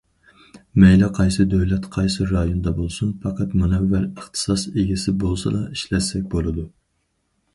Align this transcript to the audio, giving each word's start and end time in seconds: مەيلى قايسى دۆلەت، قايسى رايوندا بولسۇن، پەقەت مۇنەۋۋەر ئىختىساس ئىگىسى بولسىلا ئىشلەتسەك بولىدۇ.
مەيلى 0.83 1.09
قايسى 1.17 1.43
دۆلەت، 1.49 1.83
قايسى 1.97 2.25
رايوندا 2.31 2.73
بولسۇن، 2.79 3.11
پەقەت 3.25 3.53
مۇنەۋۋەر 3.63 4.07
ئىختىساس 4.07 4.65
ئىگىسى 4.71 5.13
بولسىلا 5.25 5.63
ئىشلەتسەك 5.77 6.25
بولىدۇ. 6.35 6.67